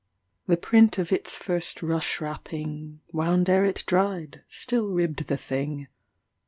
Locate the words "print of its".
0.57-1.37